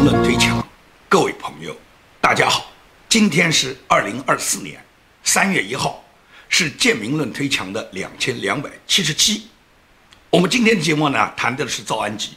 [0.00, 0.66] 评论推墙，
[1.10, 1.76] 各位朋友，
[2.22, 2.72] 大家好，
[3.06, 4.82] 今天是二零二四年
[5.22, 6.02] 三月一号，
[6.48, 9.50] 是建民论推墙的两千两百七十七。
[10.30, 12.30] 我们今天的节目呢，谈的是赵安吉，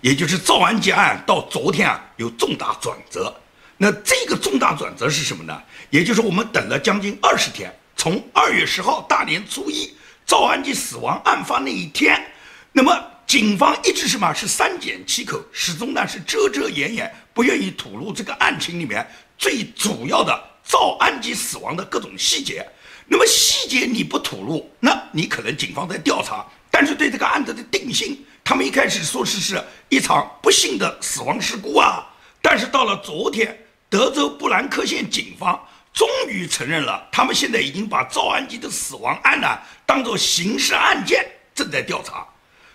[0.00, 3.38] 也就是赵安吉案到昨天啊有重大转折。
[3.76, 5.62] 那这个重大转折是什么呢？
[5.90, 9.94] 也就是我们等了将近二十天，从二月十号大年初一
[10.24, 12.32] 赵安吉死亡案发那一天，
[12.72, 13.09] 那么。
[13.30, 19.08] 警方一直是嘛是三缄其口，始终呢是遮遮掩掩，不愿意吐露这个案情里面
[19.38, 22.68] 最主要的赵安吉死亡的各种细节。
[23.06, 32.04] 那么细节你不吐露，那你可能警方在调查，但是对这个案子的定性，他们一开始说是是一场不幸的死亡事故啊。
[32.42, 33.56] 但是到了昨天，
[33.88, 35.56] 德州布兰克县警方
[35.92, 39.56] 终于承认了，他们现在已经把赵安吉的死亡案呢
[39.86, 42.26] 当做刑事案件正在调查。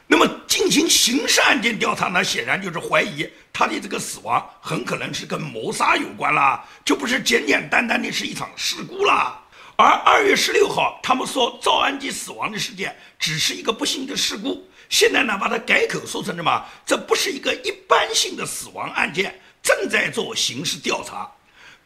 [0.07, 9.41] 那么进行刑事案件调查呢，显然就是怀疑他的这个死亡很可能是跟谋杀有关啦，就不是简简单单的是一场事故啦。
[9.77, 16.65] 而二月十六号，他们说赵安吉死亡的事件只是一个不幸的事故，现在呢把它改口说成什么？
[16.85, 21.29] 这不是一个一般性的死亡案件，正在做刑事调查。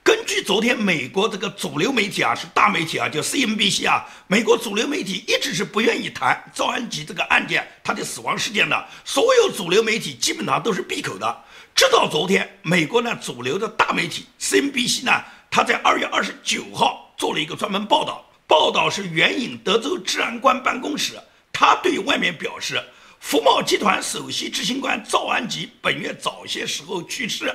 [0.01, 11.43] 根据昨天美国这个主流媒体啊，是大媒体啊，叫 CNBC 啊，美国主流媒体一直是不愿意谈赵安吉这个案件他的死亡事件的，所有主流媒体基本上都是闭口的。
[11.75, 15.11] 直到昨天，美国呢主流的大媒体 CNBC 呢，
[15.51, 21.19] 他在二月二十九号做了一个专门报道，报道是援引德州治安官办公室，
[21.51, 22.81] 他对外面表示，
[23.19, 27.53] 福茂集团首席执行官赵安吉本月早些时候去世。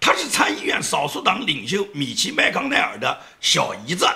[0.00, 4.06] 他是参议院少数党领袖米奇·麦康奈尔的小姨子。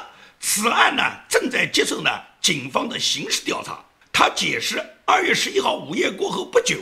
[0.40, 3.78] 此案呢，正在接受呢警方的刑事调查。
[4.12, 6.76] 他解释，二月十一号午夜过后不久，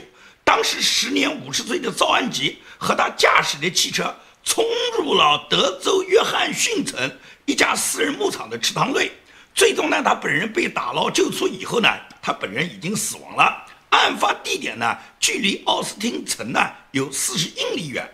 [0.45, 4.65] 当时时年五十岁的赵安吉和他驾驶的汽车冲
[4.99, 7.11] 入了德州约翰逊城
[7.45, 9.11] 一家私人牧场的池塘内。
[9.55, 11.89] 最终呢，他本人被打捞救出以后呢，
[12.21, 13.65] 他本人已经死亡了。
[13.91, 16.61] 案发地点呢，距离奥斯汀城呢
[16.91, 18.07] 有四十英里远。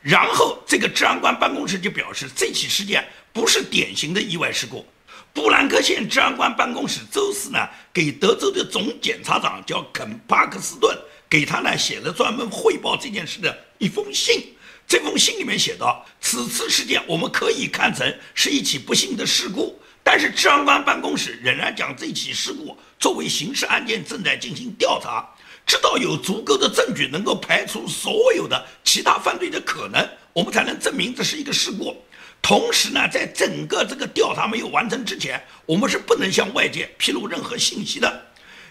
[0.00, 4.86] 然后，这个治安官办公室就表示，这起事件不是典型的意外事故。
[5.34, 7.58] 布兰克县治安官办公室周四呢，
[7.92, 10.96] 给德州的总检察长叫肯巴克斯顿，
[11.28, 14.54] 给他呢写了专门汇报这件事的一封信。
[14.86, 25.28] 这封信里面写道：此次事件我们可以看成是一起不幸的事故，但是治安官办公室仍然将这起事故作为刑事案件正在进行调查。
[25.68, 31.94] 直到有足够的证据能够排除所有的其他犯罪的可能，我们才能证明这是一个事故。
[32.40, 38.26] 同时呢，在整个这个调查没有完成之前，我们是不能向外界披露任何信息的。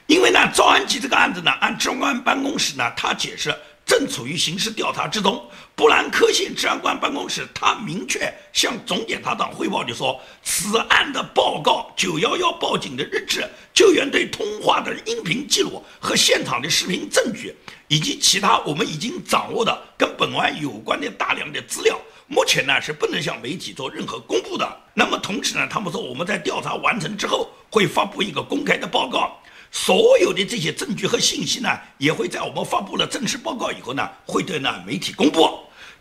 [0.07, 3.55] 因为呢，赵安吉这个案子呢，按中安办公室呢，他解释。
[3.87, 17.55] 正处于刑事调查之中，布兰科县治安官办公室他明确向总检察长汇报，就说此案的报告、九幺幺报警的日志、救援队通话的音频记录和现场的视频证据，
[17.87, 24.69] 以及其他我们已经掌握的跟本案有关的大量的资料，目前呢是不能向媒体做任何公布的。
[24.93, 29.39] 那么同时呢，他们说我们在调查完成之后会发布一个公开的报告。
[29.79, 35.47] 所有的这些证据和信息呢，也会在我们发布了正式报告以后呢，会对呢媒体公布。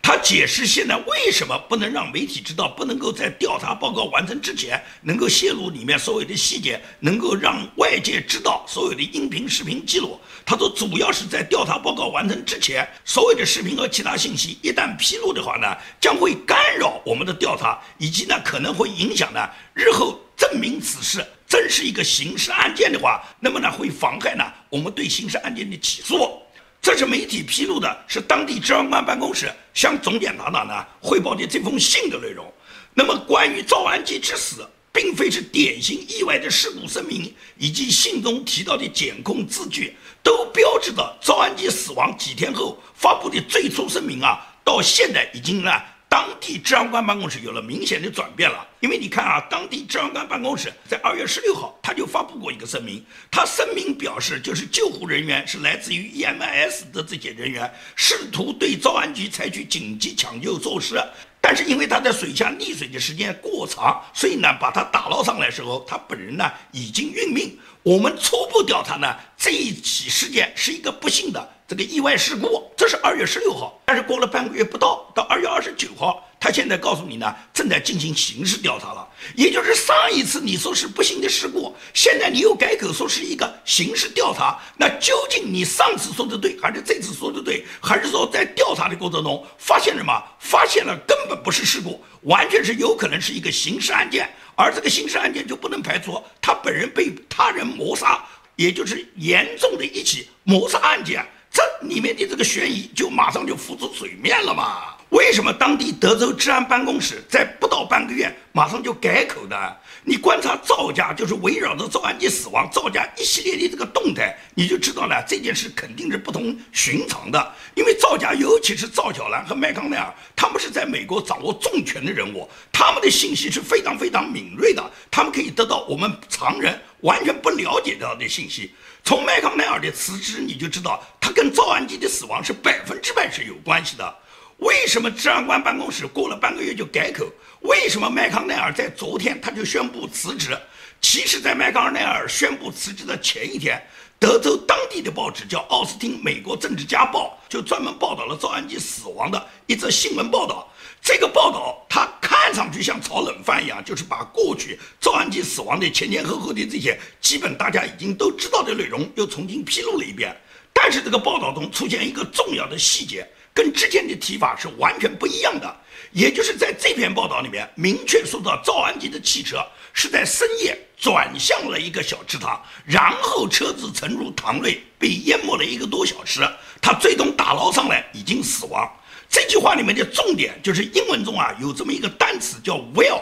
[0.01, 10.19] 他解释现在为什么不能让媒体知道，不能够在调查报告完成之前能够泄露里面所有的细节，能够让外界知道所有的音频、视频记录。
[10.43, 15.67] 他说，主要是在调查报告完成之前，所有的视频和其他信息一旦披露的话呢，
[16.01, 21.23] 将会干扰我们的调查，以及呢可能会影响呢日后证明此事。
[21.47, 26.41] 真是一个刑事案件的话，那么呢会妨害呢我们对刑事案件的起诉。
[26.81, 32.45] 这是媒体披露的，是当地治安官办公室向总检察长呢汇报的这封信的内容。
[32.93, 45.71] 那么关于赵安吉之死，并非是典型意外的事故声明，以及信中提到的检控字据，都标志着赵安吉死亡几天后发布的最初声明啊，到现在已经呢。
[46.09, 60.95] 当地治安官办公室有了明显的转变了，因为你看啊，当地治安官办公室在二月十六号他就发布过一个声明，他声明表示，就是救护人员是来自于 EMS 的这些人员，试图对招安吉采取紧急抢救措施，
[61.41, 67.57] 但是因为他在水下溺水的时间过长，所以呢，把他打捞上来时候，他本人呢已经殒命。
[67.83, 73.77] 我们初步调查呢，这一起事件是一个不幸的这个意外事故，这是二月十六号。
[73.83, 79.05] 但是过了半个月不到，到二月二十九号，他现在告诉你呢，正在进行刑事调查了。
[79.35, 84.57] 也就是上一次你说是不幸的事故，现在你又改口说是一个刑事调查。
[84.77, 90.13] 那究竟你上次说的对，还是这次说的对，还是说在调查的过程中发现什么？
[90.39, 94.29] 发现了根本不是事故，完全是有可能是一个刑事案件。
[94.55, 98.23] 而这个刑事案件就不能排除他本人被他人谋杀，
[98.55, 101.27] 也就是严重的一起谋杀案件。
[101.57, 104.93] 这里面的这个悬疑就马上就浮出水面了嘛？
[105.09, 109.55] 为什么当地德州治安办公室在不到半个月马上就改口呢？
[110.03, 117.53] 你观察赵家，就是围绕着赵安吉死亡，赵家一系列的这个动态，你就知道了这件事肯定是不同寻常的。
[117.73, 128.73] 因为赵家，尤其是赵小兰和麦康奈尔，他们是在美国掌握重权的人物，他们的信息是非常非常敏锐的，他们可以得到我们常人完全不了解到的信息。
[129.03, 134.15] 从麦康奈尔的辞职，你就知道他跟赵安基的死亡是百分之百是有关系的。
[134.57, 137.25] 为什么治安官办公室过了半个月就改口？
[137.61, 140.57] 为什么麦康奈尔在昨天他就宣布辞职？
[140.99, 143.79] 其实，在麦康奈尔宣布辞职的前一天，
[144.19, 150.67] 德州当地的报纸叫《奥斯汀美国政治家报》，就专门报道了赵安基死亡的一则新闻报道。
[151.01, 160.35] 这个报道它看上去像炒冷饭一样，就是把过去赵安吉死亡的前前后后的这些基本大家已经都知道的内容又重新披露了一遍。
[160.73, 163.27] 但是这个报道中出现一个重要的细节。
[163.53, 165.75] 跟之前的提法是完全不一样的，
[166.11, 176.47] 也就是在这篇报道里面明确说到，赵安吉的汽车是在深夜转向了一个小池塘，然后车子沉入塘内，被淹没了一个多小时，
[176.79, 178.87] 他最终打捞上来已经死亡。
[179.29, 183.21] 这句话里面的重点就是英文中啊有这么一个单词叫 “well”，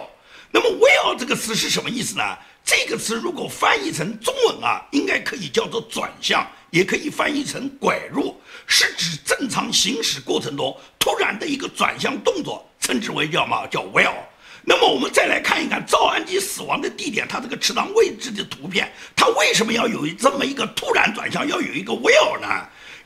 [0.51, 2.23] 那么 “well” 这个词是什么意思呢？
[2.63, 8.35] 这个词如果翻译成中文啊，应该可以叫做转向，也可以翻译成拐入。
[8.67, 14.15] 是指正常行驶过程中突然的一个转向动作，称之为叫嘛叫 well。
[14.63, 22.47] 那么我们再来看一看赵安吉死亡的地点，它这个池塘位置的图片，它为什么要有这么一个突然转向，要有一个 well 呢？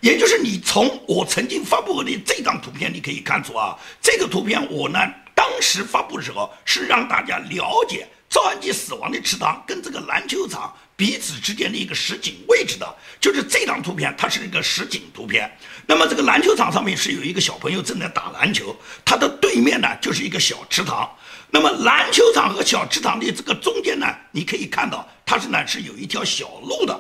[0.01, 4.99] 也就是你从我曾经发布过的这张图片，你可以看出啊，这个图片我呢
[5.33, 10.73] 当时发布的时候是让大家了解赵安吉死亡的池塘跟这个篮球场。
[10.95, 15.49] 彼此之间的一个实景位置的，就是这张图片，它是一个实景图片。
[15.85, 18.75] 那么这个篮球场上面是有一个小朋友正在打篮球，
[19.05, 21.09] 他的对面呢就是一个小池塘。
[21.51, 26.99] 那么篮球场和小池塘的这个中间呢，你可以看到它是呢是有一条小路的。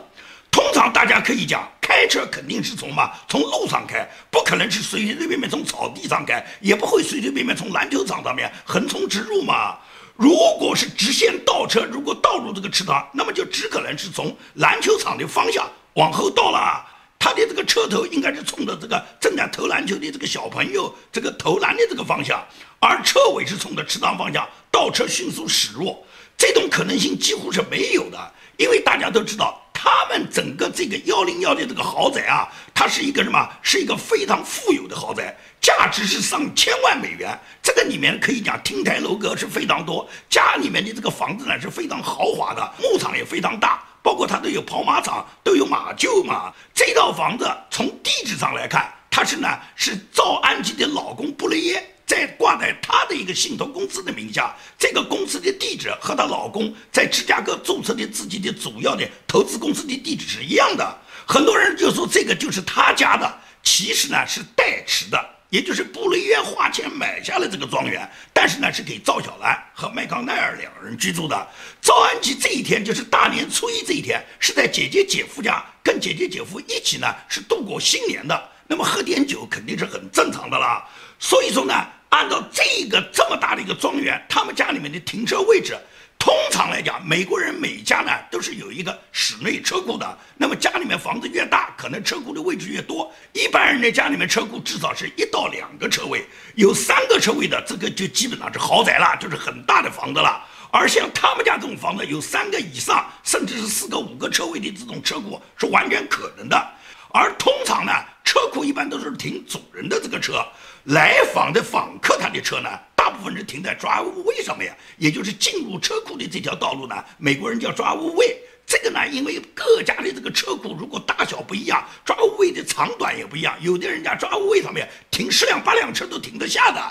[0.49, 1.69] 通常大家可以讲，
[1.99, 9.77] 开车肯定是从嘛从路上开，不可能是随随便便从草地上开，也不会随随便便从篮球场上面横冲直入嘛。
[10.15, 16.85] 如果是直线倒车，如果倒入这个池塘，那么就只可能是从篮球场的方向往后倒了。
[17.19, 22.41] 他的这个车头应该是冲着这个正在投篮球的这个小朋友这个投篮的这个方向，
[22.79, 26.01] 而车尾是冲着池塘方向倒车迅速驶入。
[26.37, 29.61] 这种可能性几乎是没有的，因为大家都知道。
[29.81, 33.49] 他们整个这个幺零幺的这个豪宅啊，它是一个什么？
[33.61, 37.39] 是一个非常富有的豪宅，价值是上千万美元。
[37.63, 46.53] 这个里面可以讲亭台楼阁是非常多，家里面的这个房子呢是非常豪华的，牧场也非常大，包括它都有跑马场，都有马厩嘛。
[46.73, 49.47] 这套房子从地址上来看，它是呢
[49.77, 51.95] 是赵安吉的老公布雷耶。
[52.09, 60.97] 在挂在她的一个信托公司的名下，这个公司的地址和她老公在芝加哥注册的自己的主要的投资公司的地址是一样的。
[61.27, 71.47] 很多人就说这个就是他家的，其实呢是代持的，也就是布雷约花钱买下了这个庄园，但是呢是给赵小兰和麦康奈尔两人居住的。
[71.79, 78.49] 赵安吉这一天就是大年初一这一天，是在姐姐姐夫家跟姐姐姐夫一起呢是度过新年的。
[78.65, 80.83] 那么喝点酒肯定是很正常的啦。
[81.19, 81.75] 所以说呢。
[82.09, 85.77] 按照这个这么大的一个庄园，他们家里面的停车位置，
[86.17, 90.17] 通常来讲，美国人每家呢都是有一个室内车库的。
[90.35, 93.13] 那么家里面房子越大，可能车库的位置越多。
[93.33, 96.25] 一般人的家里面车库至少是一到两个车位，
[96.55, 100.43] 有三个车位的，这个就基本上是豪宅了，就是很大的房子了。
[100.71, 106.67] 而像他们家这种房子，有三个以上，甚至是四个、五个车位的这种车库是完全可能的。
[107.11, 107.91] 而通常呢，
[108.23, 110.45] 车库一般都是停主人的这个车。
[110.89, 118.35] 来访的访客，他的车呢，大部分是停在抓物位上面，也就是进入车库的这条道路呢，美国人叫抓物位。
[118.65, 126.81] 这个呢，因为各家的这个车库如果大小不一样，抓物位的长短也不一样，有的人家抓物位上面停十辆八辆车都停得下的。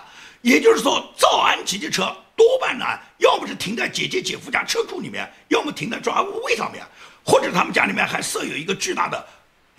[0.43, 2.05] 也就是说，赵安吉的车
[2.37, 2.85] 多半呢，
[3.19, 6.85] 要么是停在姐姐姐夫家车库里面，要么停在抓物位上面，
[7.25, 9.27] 或者他们家里面还设有一个巨大的。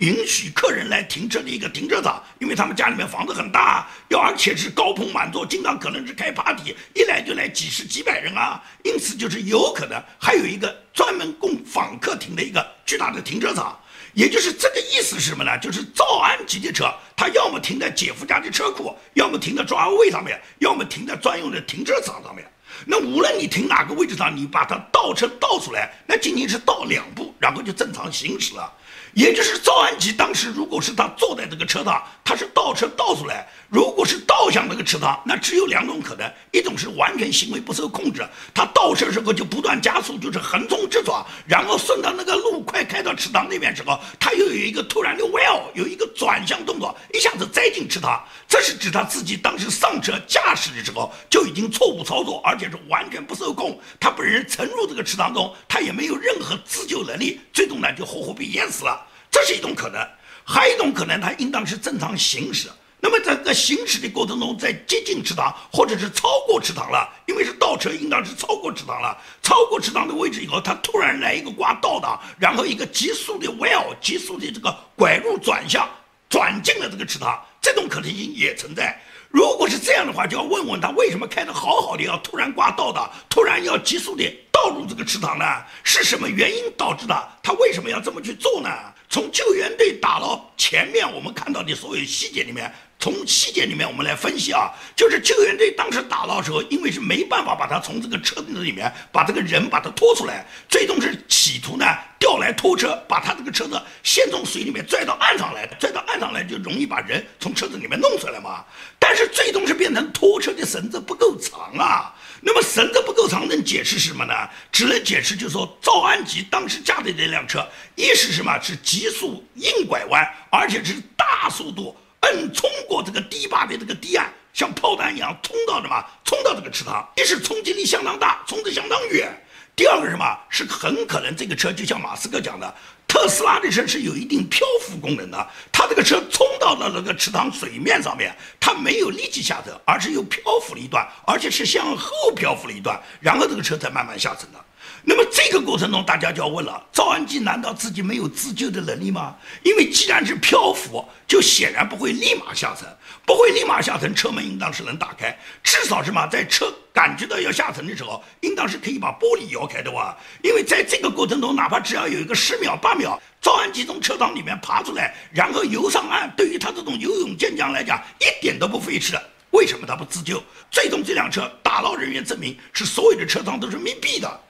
[0.00, 13.78] 允许客人来停车的一个停车场，因为他们家里面房子很大，要而且是高朋满座，经常可能是开 party，一来就来几十几百人啊，因此就是有可能还有一个专门供访客停的一个巨大的停车场，
[14.14, 15.58] 也就是这个意思是什么呢？
[15.58, 22.50] 就是赵安吉的车，他要么停在姐夫家的车库，要么停在抓位上面，要么停在专用的停车场上面。
[22.86, 28.72] 那无论你停哪个位置上，你把它倒车倒出来，那仅仅是倒两步，然后就正常行驶了。
[29.14, 48.22] 也就是赵安吉当时，如果是他坐在这个车上，他是倒车倒出来；如果是倒下池塘，那只有两种可能：一种是完全行为不受控制，他倒车时候就不断加速，就是横冲直撞，然后顺着那个路快开到池塘那边时候，他又有一个突然的 well，有一个转向动作，一下子栽进池塘。
[48.48, 59.06] 这是指他自己当时上车驾驶的时候就已经错误操作，而且是完全不受控，他本人沉入这个池塘中，他也没有任何自救能力，最终呢就活活被淹死了。
[59.30, 60.04] 这是一种可能，
[60.44, 62.68] 还有一种可能，他应当是正常行驶。
[63.02, 69.16] 那么在这个行驶的过程中，在接近池塘或者是超过池塘了，因为是倒车，应当是超过池塘了。
[69.42, 75.88] 超过池塘的位置以后，他突然来一个挂倒档，然后一个急速的 well，急速的这个拐入转向，
[76.28, 77.42] 转进了这个池塘。
[77.62, 78.98] 这种可能性也存在。
[79.30, 85.44] 如果是这样的话，就要问问他为什么开得好好的，要突然挂倒档，突然要急速的倒入这个池塘呢？
[85.84, 87.28] 是什么原因导致的？
[87.42, 88.68] 他为什么要这么去做呢？
[89.08, 101.86] 从救援队打到前面，我们看到的所有细节里面，从细节里面我们来分析啊，就是救援队当时打捞的时候，因为是没办法把他从这个车子里面把这个人把他拖出来，最终是企图呢
[102.18, 108.62] 调来拖车，把他这个车子先从水里面拽到岸上来，拽到岸上来就容易把人从车子里面弄出来嘛。
[108.98, 112.14] 但是最终是变成拖车的绳子不够长啊。
[112.42, 114.34] 那么绳子不够长能解释什么呢？
[114.70, 117.66] 只能解释就是说赵安吉当时驾的这辆车，
[117.96, 118.58] 一是什么？
[118.60, 126.04] 是急速硬拐弯，而且是大速度摁冲过这个堤坝的这个堤岸，像炮弹一样冲到什么？
[126.24, 129.30] 冲到这个池塘，一是冲击力相当大，冲得相当远。
[129.74, 130.38] 第二个什么？
[130.48, 132.74] 是很可能这个车就像马斯克讲的。
[133.08, 144.64] 特斯拉的车是有一定漂浮功能的，它这个车冲到了那个池塘水面上面，它没有立即下沉，而是又漂浮了一段，而且是向后漂浮了一段，然后这个车才慢慢下沉的。
[145.02, 149.34] 那么这个过程中，大家就要问了：赵安基难道自己没有自救的能力吗？
[149.62, 152.86] 因为既然是漂浮，就显然不会立马下沉，
[153.24, 160.16] 不会立马下沉，车门应当是能打开，至少是嘛，在车感觉到要下沉的时候，应当是可以把玻璃摇开的哇。
[160.42, 169.30] 因为在这个过程中，哪怕只要有一个十秒、八秒，赵安基从车舱里面爬出来，然后游上岸，对于他这种游泳健将来讲，一点都不费事的。
[169.52, 170.40] 为什么他不自救？
[170.70, 174.40] 最终这辆车打捞人员证明是所有的车舱都是密闭的。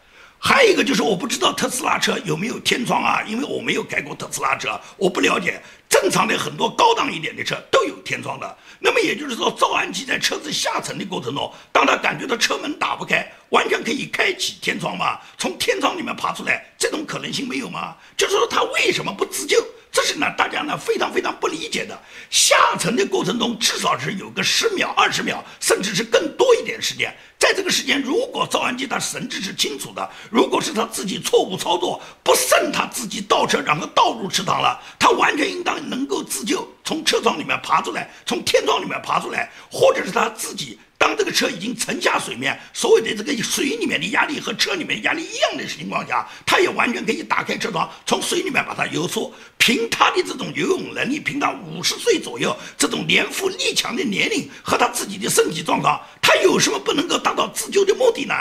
[0.42, 5.61] 还有一个就是我不知道特斯拉车有没有天窗啊，因为我没有开过特斯拉车，我不了解。
[5.88, 8.56] 正常的很多高档一点的车都有天窗的。
[8.78, 17.94] 那么也就是说，赵安吉在车子下沉的过程中，当他感觉到车门打不开，完全可以开启天窗嘛，从天窗里面爬出来，这种可能性没有吗？
[18.16, 19.62] 就是说他为什么不自救？
[19.92, 22.00] 这是呢，大家呢非常非常不理解的。
[22.30, 27.12] 下沉的过程中，至少是有个十秒、二十秒，甚至是更多一点时间。
[27.38, 40.78] 在这个时间，如果赵安基他神志是清楚的，如果是他自己错误操作，不慎他自己倒车，然后倒入池塘了，他完全应当能够自救，从车窗里面爬出来，从天窗里面爬出来，或者是他自己。
[41.00, 49.33] 当这个车已经沉下水面，所谓的这个水里面的压力和车里面压力一样的情况下，他也完全可以打开车窗，从水里面把它游出。
[49.57, 58.35] 凭他的这种游泳能力，凭他五十岁左右这种年富力强的年龄和他自己的身体状况，他有什么不能够达到自救的目的呢？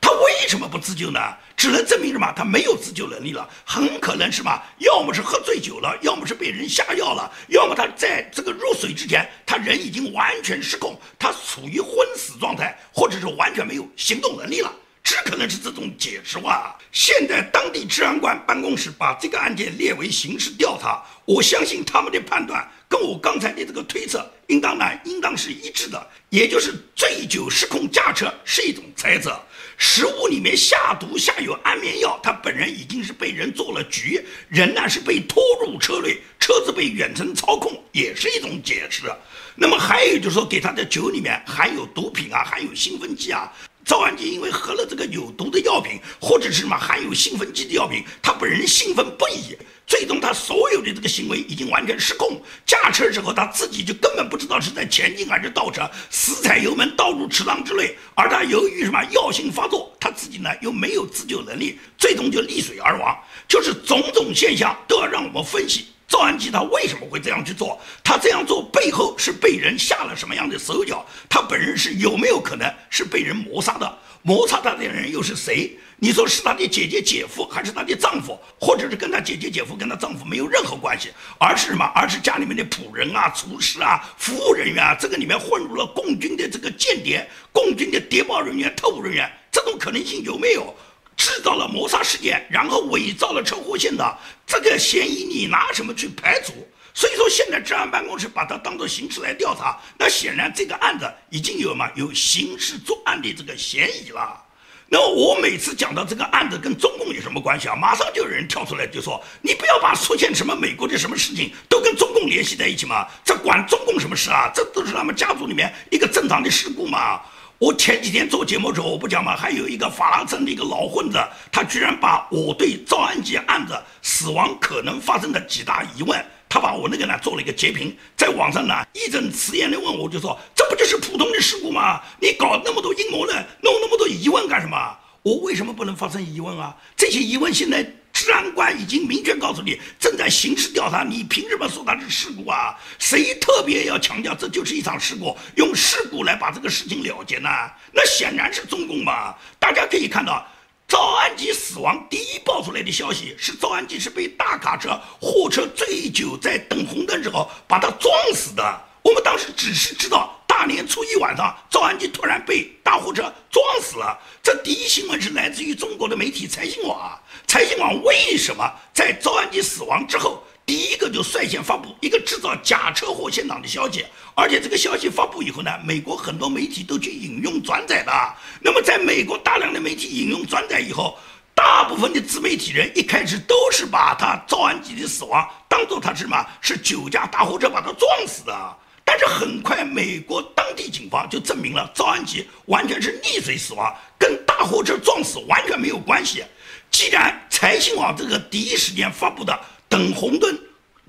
[0.00, 1.20] 他为什么不自救呢？
[1.56, 2.32] 只能证明什么？
[2.34, 4.62] 他没有自救能力了，很可能是嘛？
[4.78, 14.72] 要么是喝醉酒了，要么是被人下药了，要么他在这个入水之前，他人已经完全失控，他处于昏死状态，或者是完全没有行动能力了，
[15.04, 16.74] 只可能是这种解释哇！
[16.92, 29.38] 现在当地治安官办公室把这个案件列为刑事调查，我相信他们的判断跟我刚才的这个推测，应当呢，应当是一致的，也就是醉酒失控驾车是一种猜测。
[29.82, 39.10] 食物里面下毒下有安眠药，他本人已经是被人做了局，人呢是被拖入车内，车子被远程操控，也是一种解释。
[39.56, 43.50] 那么还有就是说，给他的酒里面含有毒品啊，含有兴奋剂啊。
[43.90, 52.40] 赵安吉因为喝了这个有毒的药品，或者是什么含有兴奋剂的药品，他本人兴奋不已，最终他所有的这个行为已经完全失控。
[52.64, 57.96] 驾车时候他自己就根本不知道是在前进还是倒车，死踩油门倒入池塘之内。
[58.14, 63.18] 而他由于什么药性发作，他自己呢又没有自救能力，最终就溺水而亡。
[63.48, 65.86] 就是种种现象都要让我们分析。
[66.10, 67.80] 赵安基他为什么会这样去做？
[68.02, 71.06] 他这样做背后是被人下了什么样的手脚？
[71.28, 73.98] 他本人是有没有可能是被人谋杀的？
[74.22, 75.78] 谋杀他的人又是谁？
[76.02, 81.84] 你说是他的姐姐、姐夫，还是他的丈夫，或者是跟他姐姐、姐夫跟他丈夫没有任何关系，而是什么？
[81.94, 90.74] 而是家里面的仆人啊、厨师啊、服务人员啊，这个里面混入了共军的这个间谍、共军的谍报人员、特务人员，这种可能性有没有？
[91.20, 96.54] 制造了谋杀事件，然后伪造了车祸现场，这个嫌疑你拿什么去排除？
[96.94, 104.42] 所以说，现在治安办公室把它当做刑事来调查，那显然这个案子已经有嘛有刑事作案的这个嫌疑了。
[104.88, 107.76] 那么我每次讲到这个案子跟中共有什么关系啊？
[107.76, 114.50] 马上就有人跳出来就说：“你不要把出现什么美国的什么事情都跟中共联系在一起嘛，这管中共什么事啊？
[114.54, 117.20] 这都是他们家族里面一个正常的事故嘛。”
[117.60, 121.18] 我前几天做节目的时候，我不讲嘛，还有一个法拉盛的一个老混子，
[121.52, 132.00] 他居然把我对赵安吉案子死亡可能发生的几大疑问，他把我那个呢做了一个截屏，在网上呢义正辞严的问我，就说这不就是普通的事故吗？
[132.18, 134.96] 你搞那么多阴谋论，弄那么多疑问干什么？
[135.22, 136.74] 我为什么不能发生疑问啊？
[136.96, 137.99] 这些疑问现在。
[138.20, 142.78] 治安官已经明确告诉你，正在刑事调查，你凭什么说它是事故啊？
[142.98, 147.48] 谁特别要强调这就是一场事故，用事故来把这个事情了结呢？
[147.94, 149.34] 那显然是中共嘛！
[149.58, 150.46] 大家可以看到，
[150.86, 158.62] 赵安吉死亡第一爆出来的消息是赵安吉是被大卡车、货车醉酒在等红灯时候把他撞死的。
[159.00, 160.36] 我们当时只是知道。
[160.60, 164.18] 大年初一晚上，赵安吉突然被大货车撞死了。
[164.42, 167.18] 这第一新闻是来自于中国的媒体财新网啊。
[167.46, 174.04] 财新网为什么在赵安吉死亡之后，第一个就率先发布一个制造假车祸现场的消息？
[174.34, 178.12] 而且这个消息发布以后呢，美国很多媒体都去引用转载的。
[178.60, 181.18] 那么在美国大量的媒体引用转载以后，
[181.54, 186.46] 大部分的自媒体人一开始都是把他赵安吉的死亡当做他是什么？
[186.60, 188.76] 是酒驾大货车把他撞死的。
[189.10, 196.44] 但是很快，美国当地警方就证明了赵安吉完全是溺水死亡，跟大货车撞死完全没有关系。
[196.92, 200.56] 既然财新网这个第一时间发布的等红灯。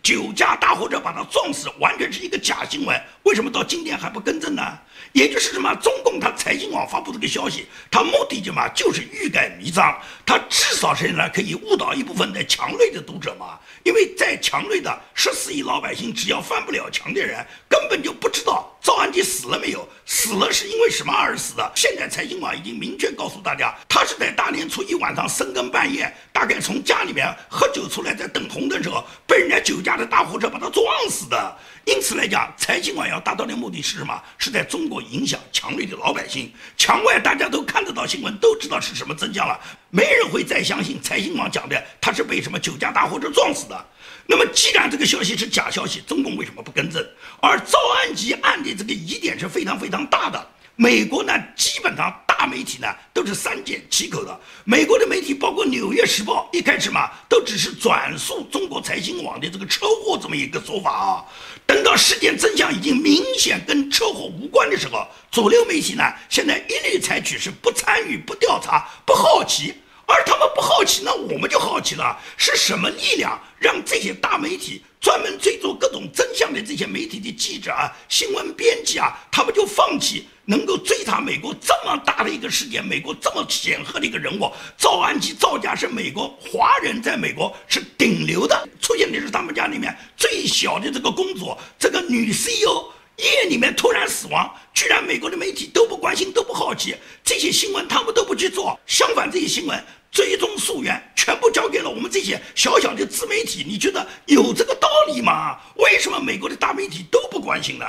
[0.04, 3.00] 酒驾大货车把他撞死，完全是一个假新闻。
[3.22, 4.80] 为什么到今天还不更正呢？
[5.14, 13.60] 也就是什么，中共他财经网发布这个消息，他目的就嘛就是欲盖弥彰，他至少是呢可以误导一部分在墙内的读者嘛。
[13.84, 21.72] 因为在墙内的十四亿老百姓，只要翻不了墙的人，根本就不知道赵安吉死了没有，死了是因为什么而死的。
[21.74, 29.92] 现在财经网已经明确告诉大家，他是在大年初一晚上深更半夜，大概从家里面喝酒出来，在等红灯时候，被人家酒驾。
[29.92, 34.20] 的大货车把他撞死的，因此来讲，财经网要达到的目的是什么？
[34.38, 36.52] 是在中国影响墙内的老百姓。
[36.78, 43.86] 墙外大家都看得到新闻，都知道是什么真相了，没人会再相信财经网讲的他是被什么酒驾大货车撞死的。
[44.32, 47.06] 那么，既然这个消息是假消息，中共为什么不更正？
[47.42, 50.48] 而赵安吉案的这个疑点是非常非常大的。
[50.78, 54.40] 美国呢，基本上大媒体呢都是三缄其口的。
[54.64, 61.26] 美国的媒体，包括《纽约时报》，一开始嘛都只是转述中国财经网的这个车祸这么一个说法啊。
[61.68, 69.74] 等到事件真相已经明显跟车祸无关的时候，主流媒体呢现在一律采取是不参与、不调查、不好奇。
[70.12, 74.82] 而他们不好奇，那我们就好奇了，是什么力量让这些大媒体？
[75.00, 92.86] 专门追逐各种真相的这些媒体的记者啊、新闻编辑啊，他们就放弃能够追查美国这么大的一个事件，美国这么显赫的一个人物赵安吉造假是美国华人在美国是顶流的，出现的是他们家里面最小的这个公主，这个女 CEO
[93.18, 99.84] 夜里面突然死亡，居然美国的媒体都不关心，都不好奇这些新闻，他们都不去做，相反这些新闻。
[100.12, 105.58] 追踪溯源全部交给了我们这些小小的自媒体，你觉得有这个道理吗？
[105.78, 107.86] 为什么美国的大媒体都不关心呢？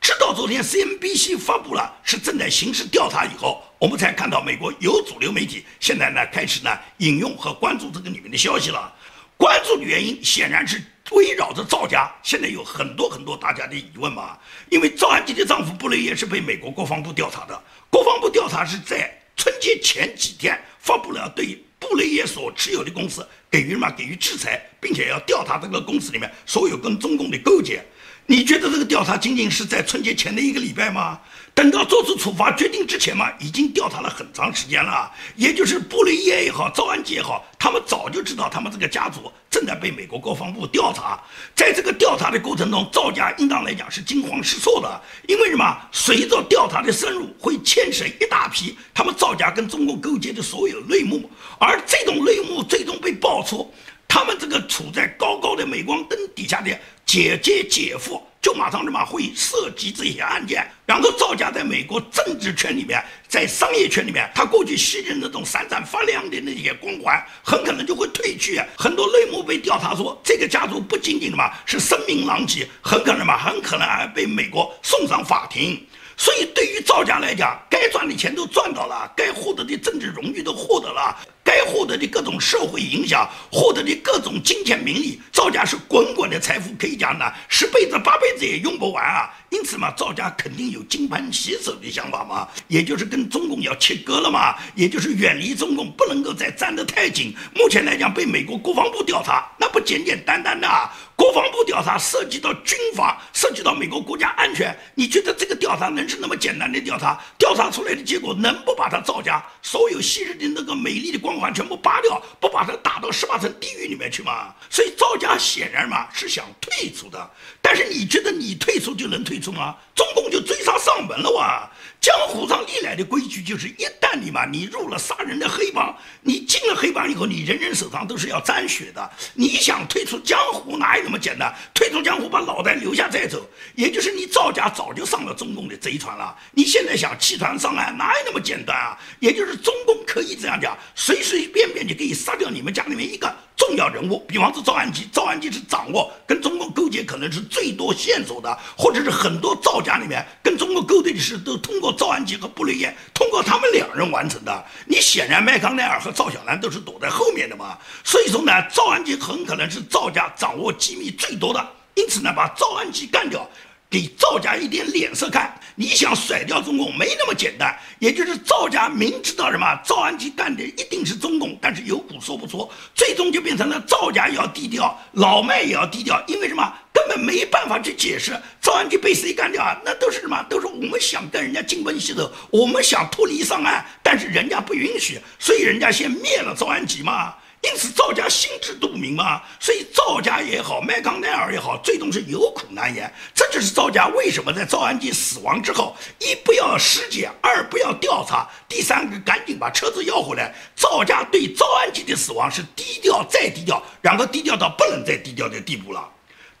[0.00, 8.94] 直到昨天 CNBC 发布了是正在刑事调查以后，我们才看到美国有主流媒体现在呢开始呢引用和关注这个里面的消息了。
[9.36, 14.38] 关注的原因显然是围绕着赵家，现在有很多很多大家的疑问嘛。
[14.70, 19.12] 因为赵安吉的丈夫布雷耶是被美国国防部调查的，国防部调查是在。
[19.40, 27.84] 春节前几天发布了对布雷耶所持有的公司给予什么给予制裁，并且要调查这个公司里面所有跟中共的勾结。
[28.24, 31.20] 你觉得这个调查仅仅是在春节前的一个礼拜吗？
[31.58, 35.10] 等到做出处罚决定之前嘛，已经调查了很长时间了。
[35.34, 41.20] 也就是布雷耶也好，赵安吉也好，他们早就知道他们这个家族正在被美国国防部调查。
[41.56, 45.76] 在这个调查的过程中，赵家应当来讲是惊慌失措的，因为什么？
[45.90, 53.68] 随着调查的深入，会牵涉一大批他们赵家跟中共勾结的所有内幕，而这种内幕最终被爆出。
[54.06, 56.70] 他们这个处在高高的镁光灯底下的
[57.04, 58.22] 姐姐姐夫。
[58.40, 68.60] 就马上他妈会涉及这些案件，然后造假在美国政治圈里面，在商业圈里面，他过去吸引那种闪闪发亮的那些光环，很可能就会褪去。
[68.76, 75.84] 很多内幕被调查说，这个家族不仅仅什么是声名狼藉，很可能嘛，很可能还被美国送上法庭。
[76.16, 81.16] 所以对于造假来讲，该赚的钱都赚到了，该获得的政治荣誉都获得了。
[81.48, 89.30] 该获得的各种社会影响，获得的各种金钱名利，造假是滚滚的财富，可以讲呢，十辈子八辈子也用不完啊。
[89.48, 97.34] 因此嘛，造假肯定有金盆洗手的想法嘛，也就是跟中共要切割了嘛，也就是远离中共，不能够再粘得太紧。
[97.54, 100.92] 目前来讲，被美国国防部调查，那不简简单单的啊。
[101.16, 107.18] 国防部调查涉及到军阀，涉及到美国国家安全，你觉得这个调查能是那么简单的调查？
[107.36, 114.54] 调查出来的结果能不把它造假，所有昔日的那个美丽的光环全部扒掉，不把他打到十八层地狱里面去吗？
[114.70, 117.30] 所以赵家显然嘛是想退出的，
[117.68, 119.76] 但是你觉得你退出就能退出吗？
[119.94, 121.68] 中共就追杀上门了哇！
[122.00, 129.10] 江湖上历来的规矩就是，一旦你嘛你入了杀人的黑帮，你进了黑帮以后，你人人手上都是要沾血的。
[129.34, 131.54] 你想退出江湖哪有那么简单？
[131.74, 136.34] 退出江湖把脑袋留下再走，也就是你造假早就上了中共的贼船了。
[136.52, 138.98] 你现在想弃船上岸哪有那么简单啊？
[139.20, 143.30] 也就是中共可以这样讲，随随便便就可以杀掉你们家里面一个。
[143.58, 154.64] 重要人物，比方说赵安基，赵安基是掌握跟中共勾结可能是最多线索的，或者是很多造假里面跟中共勾兑的事都通过赵安基和布雷耶，通过他们两人完成的。
[154.86, 163.46] 你显然麦康奈尔和赵小兰都是躲在后面的嘛，所以说呢，赵安基很可能是造假掌握机密最多的，因此呢，把赵安基干掉。
[163.90, 167.74] 给造假一点脸色看，你想甩掉中共没那么简单。
[167.98, 179.80] 也就是造假明知道什么，赵安基干的一定是中共，但是有说不出，最终就变成了造假也要低调，老迈也要低调，因为什么根本没办法去解释赵安吉被谁干掉啊？
[179.84, 180.42] 那都是什么？
[180.48, 187.34] 都是我们想跟人家金盆洗手，我们想脱离上岸，但是人家不允许，所以人家先灭了赵安吉嘛。
[187.60, 193.12] 因此，赵家心知肚明嘛，所以赵家也好，麦康奈尔也好，最终是有苦难言。
[193.34, 200.54] 这就是赵家为什么在赵安基死亡之后，一不要尸检，二不要调查，第三个赶紧把车子要回来。
[200.76, 206.08] 赵家对赵安基的死亡是低调再低调，然后低调到不能再低调的地步了。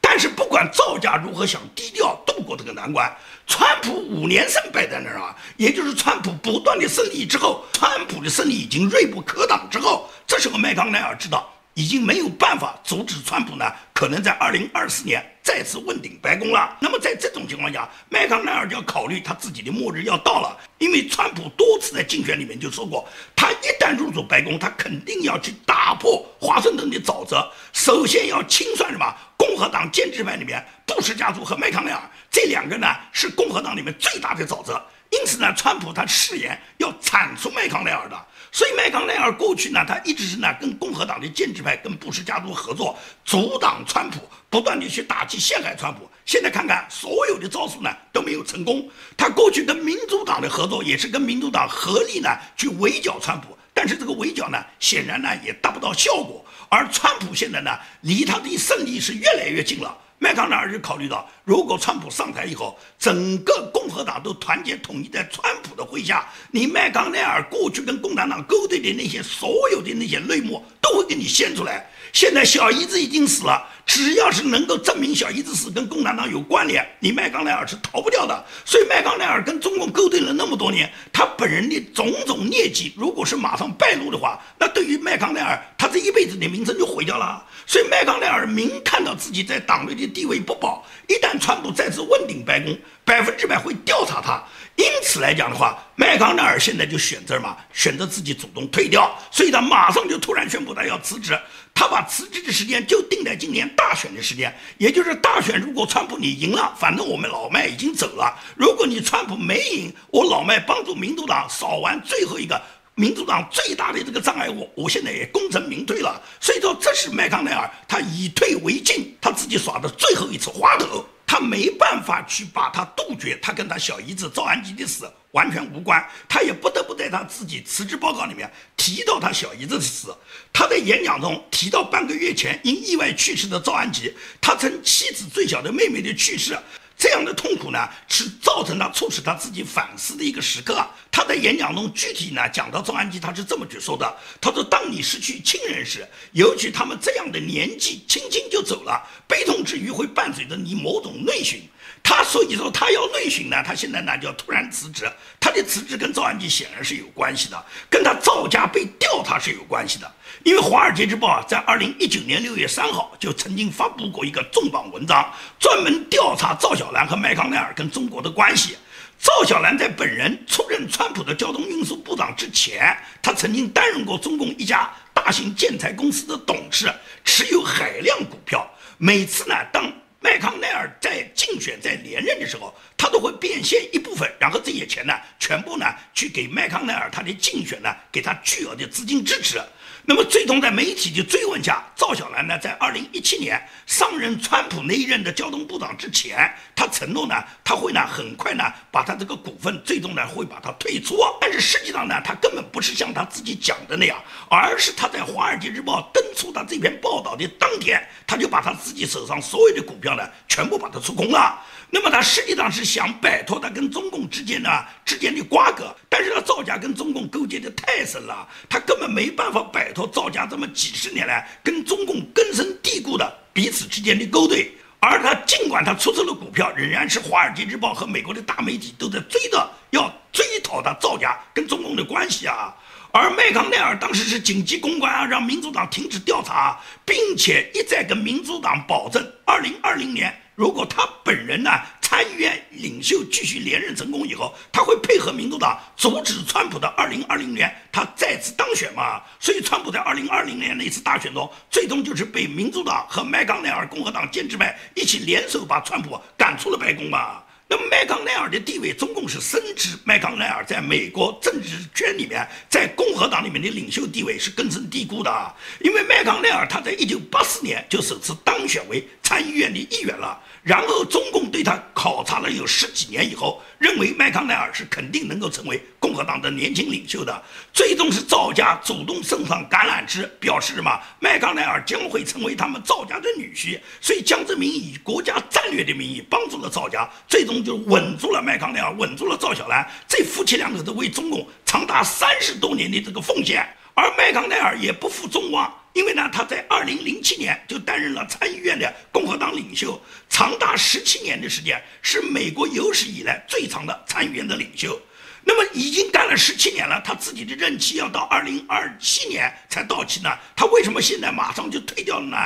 [0.00, 3.14] 但是不管赵家如何想低调度过这个难关，
[3.48, 16.76] 川普五连胜摆在那儿啊，也就是川普不断的胜利之后，川普的胜利已经锐不可挡之后，这时候麦康奈尔知道已经没有办法阻止川普呢，可能在二零二四年再次问鼎白宫了。
[16.78, 29.06] 那么在这种情况下，麦康奈尔就要考虑他自己的末日要到了，因为川普多次在竞选里面就说过，他一旦入主白宫，他肯定要去打破华盛顿的沼泽，首先要清算什么？
[29.48, 34.78] 共和党建制派里面，布什家族和麦康奈尔这两个呢，是共和党里面最大的沼泽。
[35.08, 38.26] 因此呢，川普他誓言要铲除麦康奈尔的。
[38.52, 46.06] 所以麦康奈尔过去呢，他一直是呢跟共和党的建制派、跟布什家族合作，阻挡川普，不断的去打击、陷害川普。
[46.26, 48.86] 现在看看所有的招数呢都没有成功。
[49.16, 53.56] 他过去跟民主党的合作，也是跟民主党合力呢去围剿川普。
[53.78, 56.44] 但是这个围剿呢，显然呢也达不到效果。
[56.68, 59.96] 而川普现在呢，离他的胜利是越来越近了。
[60.18, 71.88] 麦康奈尔就考虑到，如果川普上台以后，整个共和党都团结统一在川普的麾下，你麦康奈尔过去跟共产党勾兑的那些所有的那些内幕，都会给你掀出来。
[72.12, 78.44] 现在小姨子已经死了，只要是能够证明小姨子死跟共产党有关联，你麦康奈尔是逃不掉的。
[78.64, 87.44] 所以麦康奈尔跟中共勾兑了那么多年，他本人的种种劣迹，如果是马上败露的话，那对于麦康奈尔，他这一辈子的名声就毁掉了。
[87.66, 94.42] 所以麦康奈尔明看到自己在党内的地位不保，一旦川普再次问鼎白宫，百分之百会调查他。
[94.76, 101.36] 因此来讲的话，麦康奈尔现在就选择嘛，选择自己主动退掉，所以他马上就突然宣布他要辞职。
[101.78, 112.60] 他把辞职的时间就定在今年大选的时间，也就是大选，如果川普你赢了，反正我们老麦已经走了；如果你川普没赢，我老麦帮助民主党扫完最后一个
[112.96, 116.20] 民主党最大的这个障碍物，我现在也功成名退了。
[116.40, 121.06] 所以说，这是麦康奈尔他以退为进，他自己耍的最后一次花头。
[121.28, 130.08] 他没办法去把他杜绝，他跟他小姨子赵安吉的死完全无关，他也不得不在他自己辞职报告里面提到他小姨子的死。
[130.54, 134.10] 他在演讲中提到半个月前因意外去世的赵安吉，
[134.40, 136.58] 他曾妻子最小的妹妹的去世，
[136.98, 140.84] 这样的痛苦呢，是造成他促使他自己反思的一个时刻。
[141.12, 151.62] 他在演讲中具体呢讲到赵安基，他是这么去说的：他说，当你失去亲人时，尤其他们这样的年纪，轻轻就走了，悲痛之余会伴随着你某种内循。
[152.02, 155.08] 他所以说他要内循呢，他现在呢就要突然辞职。
[155.38, 160.12] 他的辞职跟赵安基显然是有关系的，跟他赵家被调查是有关系的。
[160.48, 165.30] 因为《华尔街日报》啊，在二零一九年六月三号就曾经发布过一个重磅文章，
[165.60, 168.74] 专门调查赵小兰和麦康奈尔跟中国的关系。
[169.20, 176.90] 赵小兰在本人出任川普的交通运输部长之前，他曾经担任过中共一家大型建材公司的董事，
[177.26, 178.66] 持有海量股票。
[178.96, 185.84] 每次呢，当麦康奈尔在竞选在连任的时候，他都会变现一部分，然后这些钱呢，全部呢
[186.14, 189.60] 去给麦康奈尔他的竞选呢，给他巨额的资金支持。
[190.10, 201.18] 那么，最终在媒体的追问下，赵小兰呢，在二零一七年上任川普那一任的交通部长之前，他承诺呢，他会呢很快呢把他这个股份最终呢会把它退出。
[201.38, 204.18] 但是实际上呢，他根本不是像他自己讲的那样，
[204.48, 211.62] 而是他在《华尔街日报》登出他这篇报道的当天，他就把他自己手上所有的股票呢全部把它出空了。
[211.90, 214.70] 那么他实际上是想摆脱他跟中共之间呢
[215.06, 224.70] 之间的瓜葛，但是他造假跟中共勾结的太深了，他根本没办法摆脱造假这么几十年来跟中共根深蒂固的彼此之间的勾兑。
[225.00, 232.74] 而他尽管他出售了股票，仍然是《华尔街日报》和美国的大媒体都在追着要追讨他造假跟中共的关系啊。
[233.12, 240.34] 而麦康奈尔当时是紧急公关啊，让民主党停止调查，并且一再跟民主党保证，二零二零年。
[240.58, 241.70] 如果他本人呢，
[242.02, 249.22] 参议院领袖继续连任成功以后，他会配合民主党阻止川普的二零二零年他再次当选嘛？
[249.38, 257.40] 所以，川普在二零二零年那次大选中，最终就是被民主党和麦康奈尔共和党建制派一起联手把川普赶出了白宫嘛？
[257.70, 265.54] 那么麦康奈尔的地位，中共是深知麦康奈尔在美国政治圈里面，在共和党里面的领袖地位是根深蒂固的。
[265.80, 277.42] 因为麦康奈尔他在一九八四年就首次当选为参议院的议员了，然后中共对他考察了有十几年以后，认为麦康奈尔是肯定能够成为共和党的年轻领袖的。
[277.72, 280.90] 最终是赵家主动送上橄榄枝，表示什么？
[281.20, 283.80] 麦康奈尔将会成为他们赵家的女婿。
[283.98, 287.64] 所以江泽民以国家战略的名义帮助了赵家，最终。
[287.64, 305.00] 就稳住了麦康奈尔，稳住了赵小兰，这夫妻两口子为中共长达三十多年的这个奉献，而麦康奈尔也不负众望，因为呢，他在二零零七年就担任了参议院的共和党领袖，长达十七年的时间，是美国有史以来最长的参议院的领袖。
[305.44, 312.36] 那么已经干了十七年了，他自己的任期要到二零二七年才到期呢，他为什么现在马上就退掉了呢？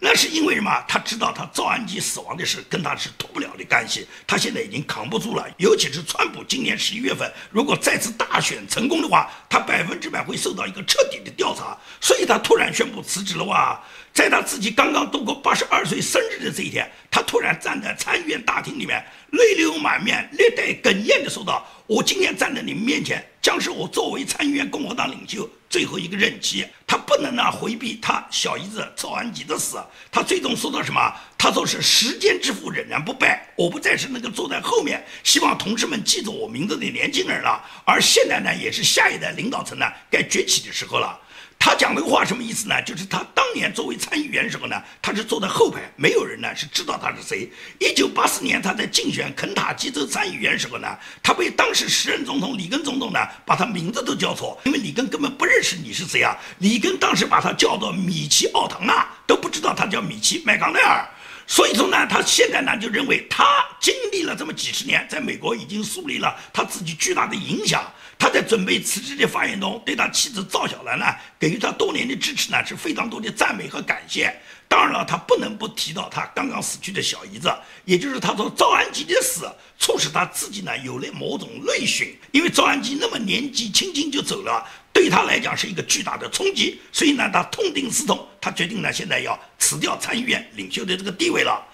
[0.00, 0.70] 那是因为什么？
[0.86, 5.44] 他知道他赵安吉死亡的事跟他是脱不了的干系，他现在已经扛不住了。
[5.58, 13.82] 尤其是川普今年十一月份如果再次大选成功的话，他百分之百会受到一个彻底的调查，所以他突然宣布辞职了哇！
[14.12, 26.66] 在他自己刚刚度过八十二岁生日的这一天，他突然站在参议院大厅里面，泪流满面、略带哽咽地说道：“我今天站在你们面前，将是我作为参议院共和党领袖最后一个任期。
[26.84, 29.78] 他不能呢回避他小姨子赵安吉的死。
[30.10, 31.00] 他最终说到什么？
[31.38, 41.16] 他说是时间之父仍然不败，我不再是那个坐在后面希望同志们记住我名字的年轻人了，而现在呢，也是下一代领导层呢该崛起的时候了。”
[41.58, 42.80] 他讲这个话什么意思呢？
[42.82, 47.50] 就是他当年作为参议员的时候呢，他是坐在后排，没有人呢是知道他是谁。
[47.78, 50.88] 一九八四年他在竞选肯塔基州参议员时候呢，
[51.22, 56.34] 他被当时时任总统里根总统呢把他名字都叫错，因为里根根本不认识你是谁啊。
[56.58, 61.06] 里根当时把他叫做米奇奥唐纳，都不知道他叫米奇麦康奈尔。
[61.46, 67.82] 所以说呢，他现在呢就认为他经历了这么几十年，在美国已经树立了他自己巨大的影响。
[68.18, 71.06] 他在准备辞职的发言中，对他妻子赵小兰呢，
[71.38, 74.34] 给予他多年的支持呢，是非常多的赞美和感谢。
[74.66, 77.48] 当然了，他不能不提到他刚刚死去的小姨子，
[77.84, 91.64] 也就是他说赵安吉的死，促使他自己呢有了某种内循，因为赵安吉那么年纪轻轻就走了，对他来讲是一个巨大的冲击，所以呢，他痛定思痛，他决定呢现在要辞掉参议院领袖的这个地位了。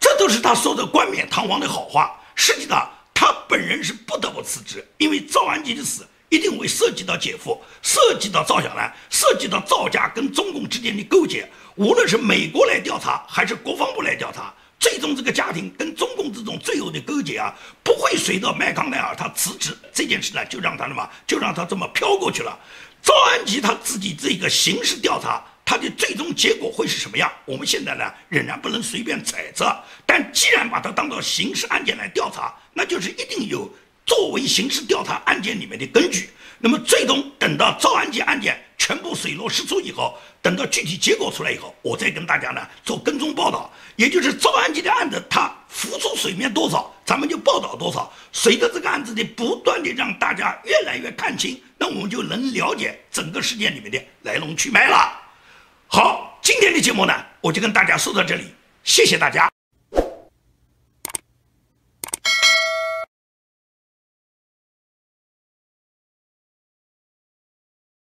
[0.00, 2.90] 这都是他说的冠冕堂皇的好话，实际上。
[3.22, 11.48] 他本人是不得不辞职，因为赵安吉的死一定会涉及到姐夫，涉及到赵小兰，涉及到赵家跟中共之间的勾结。
[11.76, 17.54] 无论是美国来调查，还是国防部来调查，最终这个家庭跟中共这种最后的勾结啊，
[17.84, 22.58] 不会随着麦康奈尔他辞职这件事呢，就让他什么，就让他这么飘过去了。
[23.04, 25.44] 赵安吉他自己这个刑事调查。
[25.72, 27.32] 它的最终结果会是什么样？
[27.46, 29.74] 我们现在呢仍然不能随便猜测。
[30.04, 33.66] 但既然把它当做刑事案件来调查，那就是一定有
[34.04, 36.28] 作为刑事调查案件里面的根据。
[36.58, 43.72] 那么最终等到赵安杰案件全部水落石出以后，等到具体结果出来以后，我再跟大家呢做跟踪报道。
[43.96, 48.12] 也就是赵安杰的案子，它浮出水面多少，咱们就报道多少。
[48.30, 55.20] 随着这个案子的不断的让大家越来越看清，那我们就能了解整个事件里面的来龙去脉了。
[55.94, 59.50] 好，今天的节目呢，我就跟大家说到这里，谢谢大家。